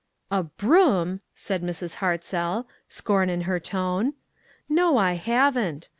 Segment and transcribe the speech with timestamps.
[0.31, 4.13] ""A broom!" said Mrs Hartzell, scorn in her tone,"
[4.67, 5.89] no, I haven't.